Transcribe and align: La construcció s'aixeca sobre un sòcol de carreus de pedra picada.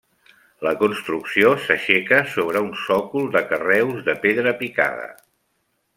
La 0.67 0.71
construcció 0.79 1.51
s'aixeca 1.65 2.21
sobre 2.37 2.63
un 2.69 2.73
sòcol 2.87 3.31
de 3.39 3.45
carreus 3.53 4.03
de 4.09 4.19
pedra 4.25 4.59
picada. 4.63 5.07